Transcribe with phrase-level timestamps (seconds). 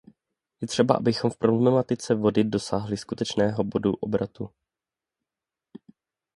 [0.61, 4.49] Je třeba, abychom v problematice vody dosáhli skutečného bodu obratu.